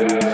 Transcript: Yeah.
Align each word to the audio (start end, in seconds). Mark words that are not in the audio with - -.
Yeah. 0.00 0.27